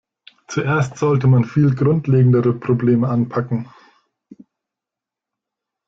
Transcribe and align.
Zuerst 0.47 0.97
sollte 0.97 1.27
man 1.27 1.45
viel 1.45 1.75
grundlegendere 1.75 2.53
Probleme 2.53 3.07
anpacken. 3.07 3.69